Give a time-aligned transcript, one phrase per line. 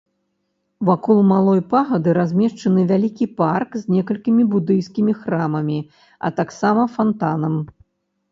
[0.87, 5.77] Вакол малой пагады размешчаны вялікі парк з некалькімі будыйскімі храмамі,
[6.27, 7.55] а таксама фантанам.